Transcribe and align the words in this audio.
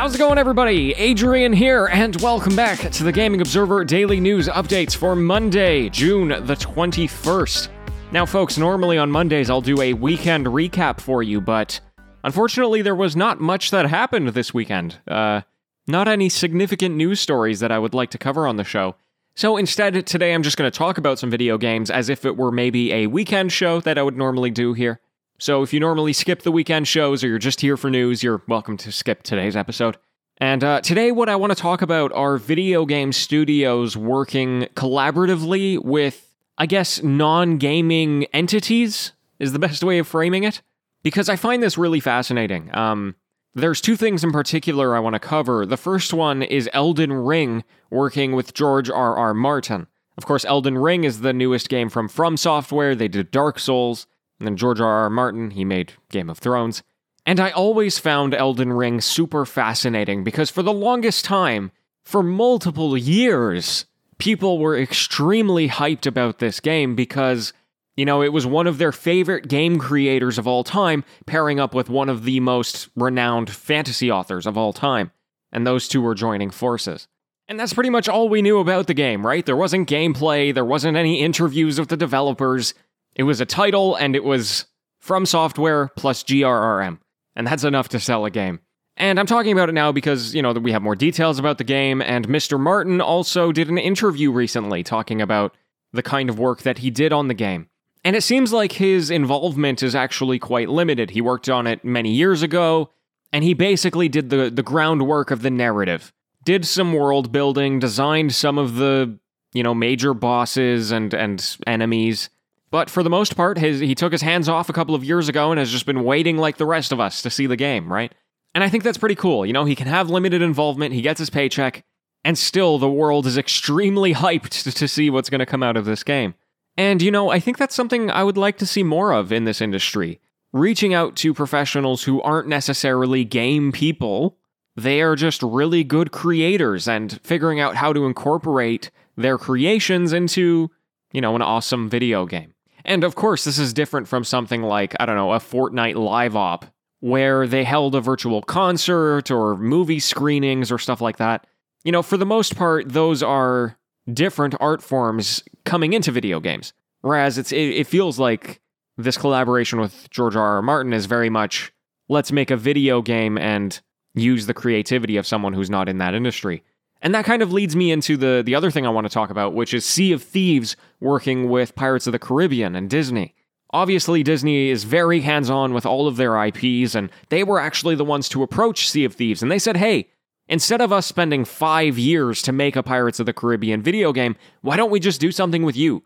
How's 0.00 0.14
it 0.14 0.18
going, 0.18 0.38
everybody? 0.38 0.94
Adrian 0.94 1.52
here, 1.52 1.84
and 1.92 2.18
welcome 2.22 2.56
back 2.56 2.78
to 2.78 3.04
the 3.04 3.12
Gaming 3.12 3.42
Observer 3.42 3.84
Daily 3.84 4.18
News 4.18 4.48
Updates 4.48 4.96
for 4.96 5.14
Monday, 5.14 5.90
June 5.90 6.28
the 6.28 6.54
21st. 6.54 7.68
Now, 8.10 8.24
folks, 8.24 8.56
normally 8.56 8.96
on 8.96 9.10
Mondays 9.10 9.50
I'll 9.50 9.60
do 9.60 9.78
a 9.82 9.92
weekend 9.92 10.46
recap 10.46 11.02
for 11.02 11.22
you, 11.22 11.42
but 11.42 11.80
unfortunately 12.24 12.80
there 12.80 12.94
was 12.94 13.14
not 13.14 13.40
much 13.40 13.70
that 13.72 13.90
happened 13.90 14.28
this 14.28 14.54
weekend. 14.54 14.98
Uh, 15.06 15.42
not 15.86 16.08
any 16.08 16.30
significant 16.30 16.96
news 16.96 17.20
stories 17.20 17.60
that 17.60 17.70
I 17.70 17.78
would 17.78 17.92
like 17.92 18.08
to 18.12 18.18
cover 18.18 18.46
on 18.46 18.56
the 18.56 18.64
show. 18.64 18.96
So 19.34 19.58
instead, 19.58 20.06
today 20.06 20.32
I'm 20.32 20.42
just 20.42 20.56
going 20.56 20.70
to 20.70 20.78
talk 20.78 20.96
about 20.96 21.18
some 21.18 21.28
video 21.30 21.58
games 21.58 21.90
as 21.90 22.08
if 22.08 22.24
it 22.24 22.38
were 22.38 22.50
maybe 22.50 22.90
a 22.94 23.06
weekend 23.06 23.52
show 23.52 23.82
that 23.82 23.98
I 23.98 24.02
would 24.02 24.16
normally 24.16 24.50
do 24.50 24.72
here. 24.72 24.98
So 25.40 25.62
if 25.62 25.72
you 25.72 25.80
normally 25.80 26.12
skip 26.12 26.42
the 26.42 26.52
weekend 26.52 26.86
shows 26.86 27.24
or 27.24 27.28
you're 27.28 27.38
just 27.38 27.62
here 27.62 27.78
for 27.78 27.88
news, 27.88 28.22
you're 28.22 28.42
welcome 28.46 28.76
to 28.76 28.92
skip 28.92 29.22
today's 29.22 29.56
episode. 29.56 29.96
And 30.36 30.62
uh, 30.62 30.82
today, 30.82 31.12
what 31.12 31.30
I 31.30 31.36
want 31.36 31.50
to 31.50 31.56
talk 31.56 31.80
about 31.80 32.12
are 32.12 32.36
video 32.36 32.84
game 32.84 33.10
studios 33.10 33.96
working 33.96 34.68
collaboratively 34.74 35.82
with, 35.82 36.30
I 36.58 36.66
guess, 36.66 37.02
non 37.02 37.56
gaming 37.56 38.24
entities, 38.34 39.12
is 39.38 39.54
the 39.54 39.58
best 39.58 39.82
way 39.82 39.98
of 39.98 40.06
framing 40.06 40.44
it. 40.44 40.60
Because 41.02 41.30
I 41.30 41.36
find 41.36 41.62
this 41.62 41.78
really 41.78 42.00
fascinating. 42.00 42.74
Um, 42.76 43.14
there's 43.54 43.80
two 43.80 43.96
things 43.96 44.22
in 44.22 44.32
particular 44.32 44.94
I 44.94 45.00
want 45.00 45.14
to 45.14 45.20
cover. 45.20 45.64
The 45.64 45.78
first 45.78 46.12
one 46.12 46.42
is 46.42 46.68
Elden 46.74 47.14
Ring 47.14 47.64
working 47.88 48.32
with 48.32 48.52
George 48.52 48.90
R. 48.90 49.16
R. 49.16 49.32
Martin. 49.32 49.86
Of 50.18 50.26
course, 50.26 50.44
Elden 50.44 50.76
Ring 50.76 51.04
is 51.04 51.22
the 51.22 51.32
newest 51.32 51.70
game 51.70 51.88
from 51.88 52.08
From 52.08 52.36
Software. 52.36 52.94
They 52.94 53.08
did 53.08 53.30
Dark 53.30 53.58
Souls. 53.58 54.06
And 54.40 54.46
then 54.46 54.56
George 54.56 54.80
R. 54.80 54.88
R. 54.88 55.10
Martin, 55.10 55.52
he 55.52 55.64
made 55.64 55.92
Game 56.10 56.28
of 56.28 56.38
Thrones. 56.38 56.82
And 57.26 57.38
I 57.38 57.50
always 57.50 57.98
found 57.98 58.34
Elden 58.34 58.72
Ring 58.72 59.00
super 59.00 59.44
fascinating 59.44 60.24
because 60.24 60.50
for 60.50 60.62
the 60.62 60.72
longest 60.72 61.24
time, 61.24 61.70
for 62.02 62.22
multiple 62.22 62.96
years, 62.96 63.84
people 64.18 64.58
were 64.58 64.76
extremely 64.76 65.68
hyped 65.68 66.06
about 66.06 66.38
this 66.38 66.58
game 66.58 66.94
because, 66.94 67.52
you 67.96 68.06
know, 68.06 68.22
it 68.22 68.32
was 68.32 68.46
one 68.46 68.66
of 68.66 68.78
their 68.78 68.92
favorite 68.92 69.48
game 69.48 69.78
creators 69.78 70.38
of 70.38 70.46
all 70.46 70.64
time, 70.64 71.04
pairing 71.26 71.60
up 71.60 71.74
with 71.74 71.90
one 71.90 72.08
of 72.08 72.24
the 72.24 72.40
most 72.40 72.88
renowned 72.96 73.50
fantasy 73.50 74.10
authors 74.10 74.46
of 74.46 74.56
all 74.56 74.72
time. 74.72 75.12
And 75.52 75.66
those 75.66 75.88
two 75.88 76.00
were 76.00 76.14
joining 76.14 76.50
forces. 76.50 77.06
And 77.48 77.60
that's 77.60 77.74
pretty 77.74 77.90
much 77.90 78.08
all 78.08 78.28
we 78.28 78.42
knew 78.42 78.60
about 78.60 78.86
the 78.86 78.94
game, 78.94 79.26
right? 79.26 79.44
There 79.44 79.56
wasn't 79.56 79.88
gameplay, 79.88 80.54
there 80.54 80.64
wasn't 80.64 80.96
any 80.96 81.20
interviews 81.20 81.78
with 81.78 81.88
the 81.88 81.96
developers. 81.96 82.74
It 83.14 83.24
was 83.24 83.40
a 83.40 83.46
title 83.46 83.96
and 83.96 84.14
it 84.14 84.24
was 84.24 84.66
From 84.98 85.26
Software 85.26 85.88
plus 85.96 86.22
GRRM. 86.22 86.98
And 87.36 87.46
that's 87.46 87.64
enough 87.64 87.88
to 87.90 88.00
sell 88.00 88.24
a 88.24 88.30
game. 88.30 88.60
And 88.96 89.18
I'm 89.18 89.26
talking 89.26 89.52
about 89.52 89.70
it 89.70 89.72
now 89.72 89.92
because, 89.92 90.34
you 90.34 90.42
know, 90.42 90.52
we 90.52 90.72
have 90.72 90.82
more 90.82 90.94
details 90.94 91.38
about 91.38 91.56
the 91.56 91.64
game, 91.64 92.02
and 92.02 92.28
Mr. 92.28 92.60
Martin 92.60 93.00
also 93.00 93.50
did 93.50 93.70
an 93.70 93.78
interview 93.78 94.30
recently 94.30 94.82
talking 94.82 95.22
about 95.22 95.56
the 95.92 96.02
kind 96.02 96.28
of 96.28 96.38
work 96.38 96.62
that 96.62 96.78
he 96.78 96.90
did 96.90 97.10
on 97.10 97.28
the 97.28 97.34
game. 97.34 97.68
And 98.04 98.14
it 98.14 98.22
seems 98.22 98.52
like 98.52 98.72
his 98.72 99.10
involvement 99.10 99.82
is 99.82 99.94
actually 99.94 100.38
quite 100.38 100.68
limited. 100.68 101.10
He 101.10 101.22
worked 101.22 101.48
on 101.48 101.66
it 101.66 101.82
many 101.82 102.12
years 102.12 102.42
ago, 102.42 102.90
and 103.32 103.42
he 103.42 103.54
basically 103.54 104.08
did 104.08 104.28
the, 104.28 104.50
the 104.50 104.62
groundwork 104.62 105.30
of 105.30 105.40
the 105.40 105.50
narrative, 105.50 106.12
did 106.44 106.66
some 106.66 106.92
world 106.92 107.32
building, 107.32 107.78
designed 107.78 108.34
some 108.34 108.58
of 108.58 108.76
the, 108.76 109.18
you 109.54 109.62
know, 109.62 109.74
major 109.74 110.12
bosses 110.12 110.90
and, 110.92 111.14
and 111.14 111.56
enemies, 111.66 112.28
but 112.70 112.88
for 112.88 113.02
the 113.02 113.10
most 113.10 113.36
part, 113.36 113.58
his, 113.58 113.80
he 113.80 113.94
took 113.94 114.12
his 114.12 114.22
hands 114.22 114.48
off 114.48 114.68
a 114.68 114.72
couple 114.72 114.94
of 114.94 115.04
years 115.04 115.28
ago 115.28 115.50
and 115.50 115.58
has 115.58 115.70
just 115.70 115.86
been 115.86 116.04
waiting 116.04 116.36
like 116.36 116.56
the 116.56 116.66
rest 116.66 116.92
of 116.92 117.00
us 117.00 117.20
to 117.22 117.30
see 117.30 117.46
the 117.46 117.56
game, 117.56 117.92
right? 117.92 118.12
And 118.54 118.62
I 118.62 118.68
think 118.68 118.84
that's 118.84 118.98
pretty 118.98 119.14
cool. 119.14 119.44
You 119.44 119.52
know, 119.52 119.64
he 119.64 119.74
can 119.74 119.86
have 119.86 120.10
limited 120.10 120.42
involvement, 120.42 120.94
he 120.94 121.02
gets 121.02 121.18
his 121.18 121.30
paycheck, 121.30 121.84
and 122.24 122.38
still 122.38 122.78
the 122.78 122.90
world 122.90 123.26
is 123.26 123.38
extremely 123.38 124.14
hyped 124.14 124.62
to, 124.62 124.72
to 124.72 124.88
see 124.88 125.10
what's 125.10 125.30
going 125.30 125.40
to 125.40 125.46
come 125.46 125.62
out 125.62 125.76
of 125.76 125.84
this 125.84 126.04
game. 126.04 126.34
And, 126.76 127.02
you 127.02 127.10
know, 127.10 127.30
I 127.30 127.40
think 127.40 127.58
that's 127.58 127.74
something 127.74 128.10
I 128.10 128.24
would 128.24 128.36
like 128.36 128.56
to 128.58 128.66
see 128.66 128.82
more 128.82 129.12
of 129.12 129.32
in 129.32 129.44
this 129.44 129.60
industry. 129.60 130.20
Reaching 130.52 130.94
out 130.94 131.16
to 131.16 131.34
professionals 131.34 132.04
who 132.04 132.22
aren't 132.22 132.48
necessarily 132.48 133.24
game 133.24 133.70
people, 133.70 134.38
they 134.76 135.02
are 135.02 135.16
just 135.16 135.42
really 135.42 135.84
good 135.84 136.12
creators 136.12 136.88
and 136.88 137.20
figuring 137.22 137.60
out 137.60 137.76
how 137.76 137.92
to 137.92 138.06
incorporate 138.06 138.90
their 139.16 139.36
creations 139.36 140.12
into, 140.12 140.70
you 141.12 141.20
know, 141.20 141.36
an 141.36 141.42
awesome 141.42 141.88
video 141.90 142.24
game. 142.24 142.54
And 142.84 143.04
of 143.04 143.14
course, 143.14 143.44
this 143.44 143.58
is 143.58 143.72
different 143.72 144.08
from 144.08 144.24
something 144.24 144.62
like, 144.62 144.94
I 144.98 145.06
don't 145.06 145.16
know, 145.16 145.32
a 145.32 145.38
Fortnite 145.38 145.96
live 145.96 146.36
op, 146.36 146.66
where 147.00 147.46
they 147.46 147.64
held 147.64 147.94
a 147.94 148.00
virtual 148.00 148.42
concert 148.42 149.30
or 149.30 149.56
movie 149.56 150.00
screenings 150.00 150.70
or 150.70 150.78
stuff 150.78 151.00
like 151.00 151.18
that. 151.18 151.46
You 151.84 151.92
know, 151.92 152.02
for 152.02 152.16
the 152.16 152.26
most 152.26 152.56
part, 152.56 152.88
those 152.88 153.22
are 153.22 153.76
different 154.12 154.54
art 154.60 154.82
forms 154.82 155.42
coming 155.64 155.92
into 155.92 156.12
video 156.12 156.40
games. 156.40 156.72
Whereas 157.00 157.38
it's, 157.38 157.52
it, 157.52 157.56
it 157.56 157.86
feels 157.86 158.18
like 158.18 158.60
this 158.96 159.16
collaboration 159.16 159.80
with 159.80 160.10
George 160.10 160.36
R. 160.36 160.56
R. 160.56 160.62
Martin 160.62 160.92
is 160.92 161.06
very 161.06 161.30
much 161.30 161.72
let's 162.08 162.32
make 162.32 162.50
a 162.50 162.56
video 162.56 163.00
game 163.00 163.38
and 163.38 163.80
use 164.14 164.46
the 164.46 164.54
creativity 164.54 165.16
of 165.16 165.26
someone 165.26 165.52
who's 165.52 165.70
not 165.70 165.88
in 165.88 165.98
that 165.98 166.12
industry. 166.12 166.62
And 167.02 167.14
that 167.14 167.24
kind 167.24 167.42
of 167.42 167.52
leads 167.52 167.74
me 167.74 167.90
into 167.90 168.16
the, 168.16 168.42
the 168.44 168.54
other 168.54 168.70
thing 168.70 168.86
I 168.86 168.90
want 168.90 169.06
to 169.06 169.12
talk 169.12 169.30
about, 169.30 169.54
which 169.54 169.72
is 169.72 169.86
Sea 169.86 170.12
of 170.12 170.22
Thieves 170.22 170.76
working 171.00 171.48
with 171.48 171.74
Pirates 171.74 172.06
of 172.06 172.12
the 172.12 172.18
Caribbean 172.18 172.74
and 172.76 172.90
Disney. 172.90 173.34
Obviously, 173.72 174.22
Disney 174.22 174.68
is 174.68 174.84
very 174.84 175.20
hands 175.20 175.48
on 175.48 175.72
with 175.72 175.86
all 175.86 176.08
of 176.08 176.16
their 176.16 176.42
IPs, 176.44 176.94
and 176.94 177.08
they 177.28 177.44
were 177.44 177.60
actually 177.60 177.94
the 177.94 178.04
ones 178.04 178.28
to 178.30 178.42
approach 178.42 178.88
Sea 178.88 179.04
of 179.04 179.14
Thieves. 179.14 179.42
And 179.42 179.50
they 179.50 179.60
said, 179.60 179.76
hey, 179.76 180.08
instead 180.48 180.80
of 180.80 180.92
us 180.92 181.06
spending 181.06 181.44
five 181.44 181.96
years 181.96 182.42
to 182.42 182.52
make 182.52 182.76
a 182.76 182.82
Pirates 182.82 183.20
of 183.20 183.26
the 183.26 183.32
Caribbean 183.32 183.80
video 183.80 184.12
game, 184.12 184.36
why 184.60 184.76
don't 184.76 184.90
we 184.90 185.00
just 185.00 185.20
do 185.20 185.30
something 185.30 185.62
with 185.62 185.76
you? 185.76 186.02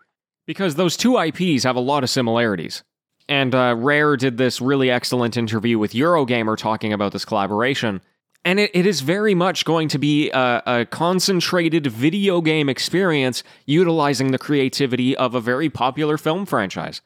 Because 0.46 0.74
those 0.74 0.96
two 0.96 1.18
IPs 1.18 1.64
have 1.64 1.76
a 1.76 1.80
lot 1.80 2.04
of 2.04 2.10
similarities. 2.10 2.84
And 3.28 3.54
uh, 3.54 3.74
Rare 3.78 4.16
did 4.16 4.36
this 4.36 4.60
really 4.60 4.90
excellent 4.90 5.38
interview 5.38 5.78
with 5.78 5.92
Eurogamer 5.92 6.58
talking 6.58 6.92
about 6.92 7.12
this 7.12 7.24
collaboration. 7.24 8.02
And 8.44 8.60
it, 8.60 8.70
it 8.74 8.86
is 8.86 9.00
very 9.00 9.34
much 9.34 9.64
going 9.64 9.88
to 9.88 9.98
be 9.98 10.30
a, 10.30 10.62
a, 10.66 10.86
concentrated 10.86 11.86
video 11.86 12.42
game 12.42 12.68
experience 12.68 13.42
utilizing 13.64 14.32
the 14.32 14.38
creativity 14.38 15.16
of 15.16 15.34
a 15.34 15.40
very 15.40 15.70
popular 15.70 16.18
film 16.18 16.44
franchise. 16.44 17.00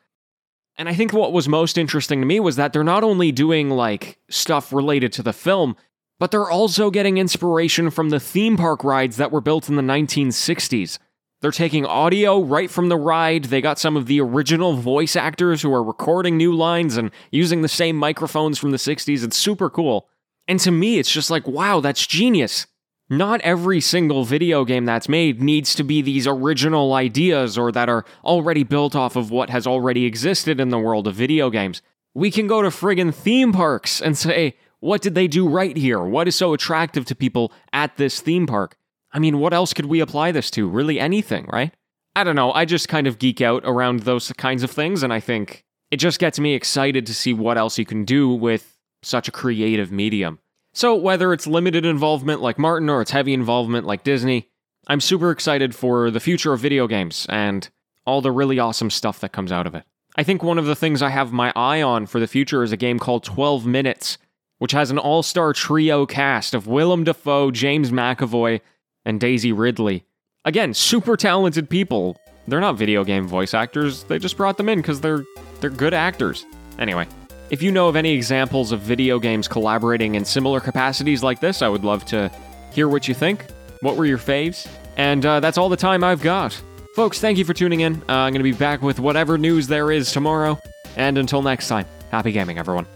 And 0.77 0.89
I 0.89 0.95
think 0.95 1.13
what 1.13 1.33
was 1.33 1.49
most 1.49 1.79
interesting 1.79 2.21
to 2.21 2.27
me 2.27 2.41
was 2.41 2.57
that 2.57 2.73
they're 2.73 2.85
not 2.85 3.05
only 3.05 3.33
doing 3.33 3.71
like 3.71 4.19
stuff 4.29 4.73
related 4.73 5.13
to 5.15 5.23
the 5.23 5.33
film, 5.33 5.77
but 6.19 6.31
they're 6.31 6.51
also 6.51 6.91
getting 6.91 7.19
inspiration 7.19 7.91
from 7.91 8.11
the 8.11 8.21
theme 8.21 8.57
park 8.57 8.83
rides 8.83 9.17
that 9.17 9.31
were 9.31 9.41
built 9.41 9.69
in 9.69 9.77
the 9.77 9.83
1960s. 9.83 10.99
They're 11.41 11.53
taking 11.53 11.87
audio 11.87 12.41
right 12.41 12.69
from 12.69 12.89
the 12.89 12.97
ride. 12.97 13.45
They 13.45 13.61
got 13.61 13.79
some 13.79 13.97
of 13.97 14.07
the 14.07 14.21
original 14.21 14.75
voice 14.75 15.15
actors 15.15 15.63
who 15.63 15.73
are 15.73 15.85
recording 15.85 16.37
new 16.37 16.53
lines 16.53 16.97
and 16.97 17.13
using 17.31 17.63
the 17.63 17.69
same 17.69 17.97
microphones 17.97 18.59
from 18.59 18.73
the 18.73 18.77
60s. 18.77 19.23
It's 19.23 19.37
super 19.37 19.71
cool. 19.71 20.09
And 20.49 20.59
to 20.61 20.71
me, 20.71 20.99
it's 20.99 21.11
just 21.11 21.31
like, 21.31 21.47
wow, 21.47 21.81
that's 21.81 22.07
genius. 22.07 22.67
Not 23.11 23.41
every 23.43 23.81
single 23.81 24.25
video 24.25 24.65
game 24.65 24.85
that's 24.85 25.09
made 25.09 25.41
needs 25.41 25.75
to 25.77 25.85
be 25.85 26.03
these 26.03 26.27
original 26.27 26.93
ideas 26.95 27.57
or 27.57 27.71
that 27.73 27.89
are 27.89 28.05
already 28.25 28.65
built 28.65 28.97
off 28.97 29.15
of 29.15 29.31
what 29.31 29.51
has 29.51 29.67
already 29.67 30.05
existed 30.05 30.59
in 30.61 30.71
the 30.71 30.79
world 30.79 31.07
of 31.07 31.15
video 31.15 31.49
games. 31.49 31.81
We 32.15 32.31
can 32.31 32.47
go 32.47 32.63
to 32.63 32.69
friggin' 32.69 33.15
theme 33.15 33.53
parks 33.53 34.01
and 34.01 34.17
say, 34.17 34.57
what 34.81 35.03
did 35.03 35.15
they 35.15 35.29
do 35.29 35.49
right 35.49 35.77
here? 35.77 36.01
What 36.01 36.29
is 36.29 36.37
so 36.37 36.53
attractive 36.53 37.05
to 37.07 37.15
people 37.15 37.53
at 37.73 37.97
this 37.97 38.21
theme 38.21 38.47
park? 38.47 38.77
I 39.13 39.19
mean, 39.19 39.39
what 39.39 39.55
else 39.55 39.73
could 39.73 39.87
we 39.87 40.01
apply 40.01 40.33
this 40.33 40.51
to? 40.53 40.69
Really 40.69 41.01
anything, 41.01 41.47
right? 41.53 41.75
I 42.15 42.25
don't 42.25 42.37
know. 42.37 42.53
I 42.53 42.65
just 42.65 42.89
kind 42.89 43.07
of 43.07 43.19
geek 43.19 43.41
out 43.41 43.63
around 43.65 44.01
those 44.01 44.33
kinds 44.33 44.63
of 44.63 44.71
things, 44.71 45.03
and 45.03 45.13
I 45.13 45.21
think 45.21 45.65
it 45.91 45.97
just 45.97 46.19
gets 46.19 46.39
me 46.39 46.55
excited 46.55 47.07
to 47.07 47.15
see 47.15 47.33
what 47.33 47.57
else 47.57 47.79
you 47.79 47.87
can 47.87 48.05
do 48.05 48.29
with 48.29 48.79
such 49.03 49.29
a 49.29 49.33
creative 49.33 49.91
medium. 49.93 50.41
So, 50.79 50.95
whether 50.95 51.33
it's 51.33 51.49
limited 51.49 51.85
involvement 51.85 52.41
like 52.41 52.57
Martin 52.57 52.89
or 52.89 53.03
it's 53.03 53.11
heavy 53.11 53.35
involvement 53.35 53.85
like 53.85 54.05
Disney, 54.05 54.49
I'm 54.87 55.01
super 55.01 55.33
excited 55.33 55.75
for 55.75 56.09
the 56.09 56.21
future 56.21 56.53
of 56.53 56.61
video 56.61 56.87
games 56.87 57.27
and 57.29 57.69
all 58.07 58.21
the 58.21 58.31
really 58.31 58.61
awesome 58.61 58.89
stuff 58.89 59.19
that 59.19 59.33
comes 59.33 59.51
out 59.51 59.67
of 59.67 59.75
it. 59.75 59.83
I 60.15 60.23
think 60.23 60.45
one 60.45 60.57
of 60.57 60.67
the 60.67 60.77
things 60.77 61.03
I 61.03 61.09
have 61.09 61.33
my 61.33 61.53
eye 61.57 61.83
on 61.83 62.07
for 62.07 62.21
the 62.21 62.29
future 62.29 62.63
is 62.63 62.71
a 62.71 62.77
game 62.77 63.01
called 63.01 63.25
12 63.25 63.67
Minutes, 63.67 64.19
which 64.59 64.71
has 64.71 64.93
an 64.93 64.99
all 64.99 65.25
star 65.25 65.53
trio 65.53 66.07
cast 66.07 66.55
of 66.55 66.69
Willem 66.69 67.03
Dafoe, 67.03 67.51
James 67.51 67.91
McAvoy, 67.91 68.61
and 69.05 69.19
Daisy 69.19 69.51
Ridley. 69.51 70.05
Again, 70.45 70.75
super 70.75 71.17
talented 71.17 71.69
people. 71.69 72.17
They're 72.47 72.61
not 72.61 72.77
video 72.77 73.03
game 73.03 73.27
voice 73.27 73.53
actors, 73.53 74.05
they 74.05 74.21
just 74.21 74.37
brought 74.37 74.57
them 74.57 74.69
in 74.69 74.79
because 74.79 75.01
they're, 75.01 75.25
they're 75.61 75.71
good 75.71 75.93
actors. 75.93 76.47
Anyway, 76.79 77.09
if 77.51 77.63
you 77.63 77.73
know 77.73 77.89
of 77.89 77.97
any 77.97 78.13
examples 78.13 78.73
of 78.73 78.81
video 78.81 79.19
games 79.19 79.49
collaborating 79.49 80.17
in 80.17 80.25
similar 80.27 80.61
capacities 80.61 81.23
like 81.23 81.41
this, 81.41 81.63
I 81.63 81.69
would 81.69 81.83
love 81.83 82.05
to 82.07 82.31
hear 82.73 82.89
what 82.89 83.09
you 83.09 83.15
think. 83.15 83.47
What 83.81 83.97
were 83.97 84.05
your 84.05 84.19
faves? 84.19 84.69
And 84.99 85.25
uh, 85.25 85.41
that's 85.41 85.57
all 85.57 85.71
the 85.71 85.77
time 85.77 86.05
I've 86.05 86.21
got. 86.21 86.61
Folks, 86.95 87.21
thank 87.21 87.39
you 87.39 87.47
for 87.47 87.55
tuning 87.55 87.81
in. 87.81 88.03
Uh, 88.03 88.13
I'm 88.13 88.35
going 88.35 88.41
to 88.41 88.43
be 88.43 88.53
back 88.53 88.83
with 88.83 89.01
whatever 89.01 89.39
news 89.39 89.67
there 89.67 89.91
is 89.91 90.13
tomorrow. 90.13 90.59
And 90.97 91.17
until 91.17 91.41
next 91.41 91.69
time, 91.69 91.87
happy 92.11 92.33
gaming, 92.33 92.59
everyone. 92.59 92.87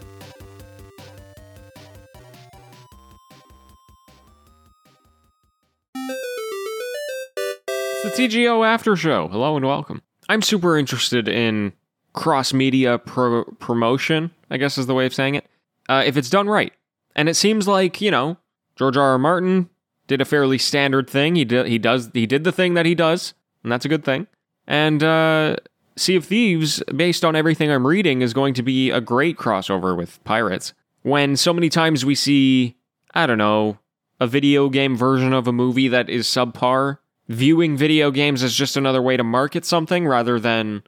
It's 8.05 8.17
the 8.17 8.29
TGO 8.29 8.67
After 8.67 8.97
Show. 8.97 9.29
Hello 9.29 9.57
and 9.57 9.65
welcome. 9.65 10.03
I'm 10.29 10.43
super 10.43 10.77
interested 10.77 11.27
in 11.27 11.73
cross 12.13 12.53
media 12.53 12.99
pro- 12.99 13.45
promotion, 13.45 14.31
I 14.51 14.57
guess 14.57 14.79
is 14.79 14.87
the 14.87 14.95
way 14.95 15.07
of 15.07 15.15
saying 15.15 15.37
it, 15.37 15.47
uh, 15.89 16.03
if 16.05 16.17
it's 16.17 16.31
done 16.31 16.49
right. 16.49 16.73
And 17.15 17.29
it 17.29 17.35
seems 17.35 17.69
like, 17.69 18.01
you 18.01 18.11
know, 18.11 18.39
George 18.77 18.97
R. 18.97 19.13
R. 19.13 19.19
Martin 19.19 19.69
did 20.07 20.21
a 20.21 20.25
fairly 20.25 20.59
standard 20.59 21.09
thing. 21.09 21.37
He 21.37 21.45
did, 21.45 21.67
he 21.67 21.79
does, 21.79 22.11
he 22.13 22.27
did 22.27 22.45
the 22.45 22.53
thing 22.53 22.75
that 22.75 22.87
he 22.87 22.95
does, 22.95 23.35
and 23.63 23.71
that's 23.71 23.85
a 23.85 23.89
good 23.89 24.05
thing. 24.05 24.27
And 24.67 25.03
uh, 25.03 25.57
Sea 25.97 26.17
of 26.17 26.25
Thieves, 26.25 26.83
based 26.95 27.25
on 27.25 27.37
everything 27.37 27.71
I'm 27.71 27.87
reading, 27.87 28.23
is 28.23 28.33
going 28.33 28.55
to 28.55 28.63
be 28.63 28.91
a 28.91 29.01
great 29.01 29.37
crossover 29.37 29.97
with 29.97 30.23
Pirates. 30.25 30.73
When 31.03 31.37
so 31.37 31.53
many 31.53 31.69
times 31.69 32.05
we 32.05 32.15
see, 32.15 32.77
I 33.15 33.27
don't 33.27 33.39
know, 33.39 33.79
a 34.21 34.27
video 34.27 34.69
game 34.69 34.97
version 34.97 35.33
of 35.33 35.49
a 35.49 35.53
movie 35.53 35.89
that 35.89 36.09
is 36.09 36.27
subpar, 36.27 36.99
viewing 37.29 37.77
video 37.77 38.11
games 38.11 38.43
as 38.43 38.55
just 38.55 38.77
another 38.77 39.03
way 39.03 39.17
to 39.17 39.25
market 39.25 39.65
something 39.65 40.07
rather 40.07 40.39
than 40.39 40.83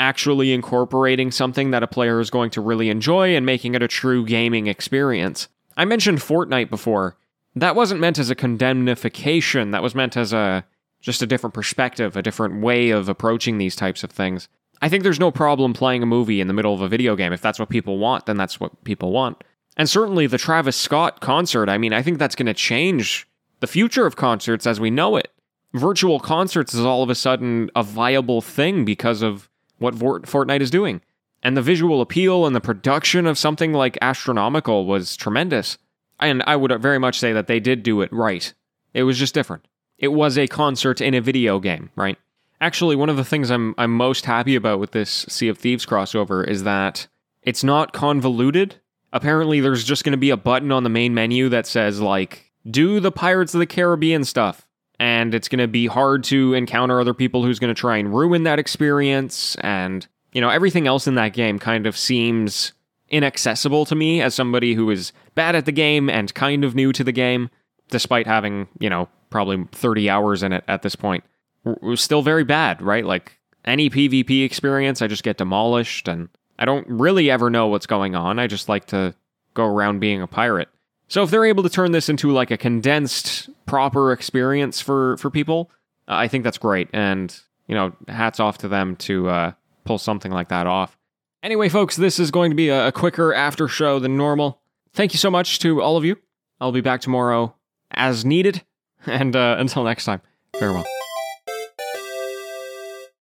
actually 0.00 0.52
incorporating 0.52 1.30
something 1.30 1.70
that 1.70 1.82
a 1.82 1.86
player 1.86 2.18
is 2.18 2.30
going 2.30 2.50
to 2.50 2.60
really 2.60 2.88
enjoy 2.88 3.36
and 3.36 3.44
making 3.44 3.74
it 3.74 3.82
a 3.82 3.88
true 3.88 4.24
gaming 4.24 4.66
experience. 4.66 5.46
I 5.76 5.84
mentioned 5.84 6.18
Fortnite 6.18 6.70
before. 6.70 7.16
That 7.54 7.76
wasn't 7.76 8.00
meant 8.00 8.18
as 8.18 8.30
a 8.30 8.34
condemnification, 8.34 9.72
that 9.72 9.82
was 9.82 9.94
meant 9.94 10.16
as 10.16 10.32
a 10.32 10.64
just 11.00 11.22
a 11.22 11.26
different 11.26 11.54
perspective, 11.54 12.16
a 12.16 12.22
different 12.22 12.60
way 12.62 12.90
of 12.90 13.08
approaching 13.08 13.58
these 13.58 13.76
types 13.76 14.02
of 14.02 14.10
things. 14.10 14.48
I 14.82 14.88
think 14.88 15.02
there's 15.02 15.20
no 15.20 15.30
problem 15.30 15.72
playing 15.74 16.02
a 16.02 16.06
movie 16.06 16.40
in 16.40 16.46
the 16.46 16.54
middle 16.54 16.74
of 16.74 16.80
a 16.80 16.88
video 16.88 17.16
game. 17.16 17.32
If 17.32 17.42
that's 17.42 17.58
what 17.58 17.68
people 17.68 17.98
want, 17.98 18.26
then 18.26 18.36
that's 18.36 18.58
what 18.58 18.84
people 18.84 19.12
want. 19.12 19.42
And 19.76 19.88
certainly 19.88 20.26
the 20.26 20.38
Travis 20.38 20.76
Scott 20.76 21.20
concert, 21.20 21.68
I 21.68 21.78
mean, 21.78 21.92
I 21.92 22.02
think 22.02 22.18
that's 22.18 22.34
going 22.34 22.46
to 22.46 22.54
change 22.54 23.26
the 23.60 23.66
future 23.66 24.06
of 24.06 24.16
concerts 24.16 24.66
as 24.66 24.80
we 24.80 24.90
know 24.90 25.16
it. 25.16 25.30
Virtual 25.74 26.20
concerts 26.20 26.74
is 26.74 26.84
all 26.84 27.02
of 27.02 27.10
a 27.10 27.14
sudden 27.14 27.70
a 27.76 27.82
viable 27.82 28.40
thing 28.40 28.84
because 28.84 29.22
of 29.22 29.49
what 29.80 29.94
Fortnite 29.96 30.60
is 30.60 30.70
doing. 30.70 31.02
And 31.42 31.56
the 31.56 31.62
visual 31.62 32.00
appeal 32.00 32.46
and 32.46 32.54
the 32.54 32.60
production 32.60 33.26
of 33.26 33.38
something 33.38 33.72
like 33.72 33.98
Astronomical 34.00 34.86
was 34.86 35.16
tremendous. 35.16 35.78
And 36.20 36.42
I 36.46 36.54
would 36.54 36.80
very 36.80 36.98
much 36.98 37.18
say 37.18 37.32
that 37.32 37.46
they 37.46 37.60
did 37.60 37.82
do 37.82 38.02
it 38.02 38.12
right. 38.12 38.52
It 38.92 39.04
was 39.04 39.18
just 39.18 39.34
different. 39.34 39.66
It 39.98 40.08
was 40.08 40.36
a 40.36 40.46
concert 40.46 41.00
in 41.00 41.14
a 41.14 41.20
video 41.20 41.58
game, 41.58 41.90
right? 41.96 42.18
Actually, 42.60 42.94
one 42.94 43.08
of 43.08 43.16
the 43.16 43.24
things 43.24 43.50
I'm 43.50 43.74
I'm 43.78 43.92
most 43.92 44.26
happy 44.26 44.54
about 44.54 44.80
with 44.80 44.90
this 44.90 45.24
Sea 45.28 45.48
of 45.48 45.58
Thieves 45.58 45.86
crossover 45.86 46.46
is 46.46 46.64
that 46.64 47.06
it's 47.42 47.64
not 47.64 47.92
convoluted. 47.94 48.76
Apparently, 49.12 49.60
there's 49.60 49.84
just 49.84 50.04
going 50.04 50.12
to 50.12 50.18
be 50.18 50.30
a 50.30 50.36
button 50.36 50.70
on 50.70 50.84
the 50.84 50.90
main 50.90 51.14
menu 51.14 51.48
that 51.48 51.66
says 51.66 52.00
like 52.00 52.52
do 52.70 53.00
the 53.00 53.12
Pirates 53.12 53.54
of 53.54 53.60
the 53.60 53.66
Caribbean 53.66 54.24
stuff. 54.24 54.66
And 55.00 55.34
it's 55.34 55.48
going 55.48 55.58
to 55.58 55.66
be 55.66 55.86
hard 55.86 56.22
to 56.24 56.54
encounter 56.54 57.00
other 57.00 57.14
people 57.14 57.42
who's 57.42 57.58
going 57.58 57.74
to 57.74 57.80
try 57.80 57.96
and 57.96 58.14
ruin 58.14 58.44
that 58.44 58.60
experience 58.60 59.56
and 59.56 60.06
you 60.32 60.40
know, 60.40 60.48
everything 60.48 60.86
else 60.86 61.06
in 61.06 61.14
that 61.16 61.32
game 61.32 61.58
kind 61.58 61.86
of 61.86 61.96
seems 61.96 62.72
inaccessible 63.08 63.84
to 63.86 63.94
me 63.94 64.22
as 64.22 64.34
somebody 64.34 64.74
who 64.74 64.90
is 64.90 65.12
bad 65.34 65.56
at 65.56 65.66
the 65.66 65.72
game 65.72 66.08
and 66.08 66.32
kind 66.34 66.64
of 66.64 66.74
new 66.74 66.92
to 66.92 67.02
the 67.02 67.12
game, 67.12 67.50
despite 67.88 68.26
having, 68.26 68.68
you 68.78 68.88
know, 68.88 69.08
probably 69.30 69.66
30 69.72 70.08
hours 70.08 70.42
in 70.42 70.52
it 70.52 70.64
at 70.68 70.82
this 70.82 70.94
point. 70.94 71.24
Was 71.64 72.00
still 72.00 72.22
very 72.22 72.44
bad, 72.44 72.80
right? 72.80 73.04
Like 73.04 73.38
any 73.64 73.90
PvP 73.90 74.44
experience, 74.44 75.02
I 75.02 75.08
just 75.08 75.24
get 75.24 75.36
demolished 75.36 76.08
and 76.08 76.28
I 76.58 76.64
don't 76.64 76.86
really 76.88 77.30
ever 77.30 77.50
know 77.50 77.66
what's 77.66 77.86
going 77.86 78.14
on. 78.14 78.38
I 78.38 78.46
just 78.46 78.68
like 78.68 78.86
to 78.86 79.14
go 79.54 79.64
around 79.64 79.98
being 79.98 80.22
a 80.22 80.26
pirate. 80.26 80.68
So 81.10 81.24
if 81.24 81.30
they're 81.30 81.44
able 81.44 81.64
to 81.64 81.68
turn 81.68 81.90
this 81.90 82.08
into 82.08 82.30
like 82.30 82.50
a 82.50 82.56
condensed, 82.56 83.50
proper 83.66 84.12
experience 84.12 84.80
for 84.80 85.16
for 85.18 85.28
people, 85.28 85.70
I 86.08 86.28
think 86.28 86.44
that's 86.44 86.56
great. 86.56 86.88
And 86.92 87.36
you 87.66 87.74
know, 87.74 87.92
hats 88.08 88.40
off 88.40 88.58
to 88.58 88.68
them 88.68 88.96
to 88.96 89.28
uh, 89.28 89.52
pull 89.84 89.98
something 89.98 90.32
like 90.32 90.48
that 90.48 90.66
off. 90.66 90.96
Anyway, 91.42 91.68
folks, 91.68 91.96
this 91.96 92.18
is 92.18 92.30
going 92.30 92.50
to 92.50 92.54
be 92.54 92.68
a, 92.68 92.88
a 92.88 92.92
quicker 92.92 93.34
after 93.34 93.66
show 93.68 93.98
than 93.98 94.16
normal. 94.16 94.60
Thank 94.92 95.12
you 95.12 95.18
so 95.18 95.30
much 95.30 95.58
to 95.60 95.82
all 95.82 95.96
of 95.96 96.04
you. 96.04 96.16
I'll 96.60 96.72
be 96.72 96.80
back 96.80 97.00
tomorrow 97.00 97.54
as 97.90 98.24
needed. 98.24 98.62
And 99.06 99.34
uh, 99.34 99.56
until 99.58 99.82
next 99.82 100.04
time, 100.04 100.20
farewell. 100.58 100.84